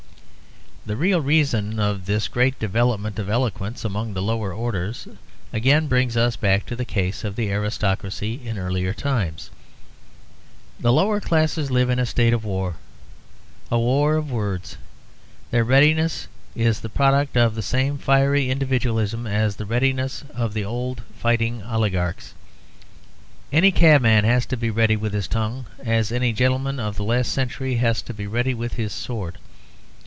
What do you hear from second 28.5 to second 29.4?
with his sword.